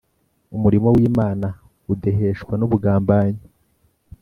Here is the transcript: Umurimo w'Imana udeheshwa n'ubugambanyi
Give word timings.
Umurimo 0.55 0.87
w'Imana 0.95 1.47
udeheshwa 1.93 2.53
n'ubugambanyi 2.57 3.41